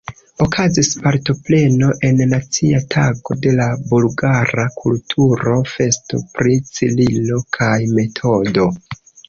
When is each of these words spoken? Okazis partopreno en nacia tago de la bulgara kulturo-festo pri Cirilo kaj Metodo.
Okazis 0.43 0.87
partopreno 1.01 1.89
en 2.09 2.23
nacia 2.31 2.79
tago 2.95 3.37
de 3.45 3.53
la 3.61 3.69
bulgara 3.93 4.67
kulturo-festo 4.81 6.25
pri 6.35 6.59
Cirilo 6.73 7.41
kaj 7.63 7.73
Metodo. 8.01 8.71